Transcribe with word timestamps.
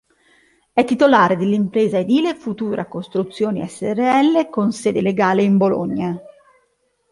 È 0.73 0.83
titolare 0.83 1.37
dell'impresa 1.37 1.99
edile 1.99 2.33
"Futura 2.33 2.87
Costruzioni 2.87 3.63
srl", 3.69 4.49
con 4.49 4.71
sede 4.71 4.99
legale 4.99 5.43
in 5.43 5.57
Bologna. 5.57 6.19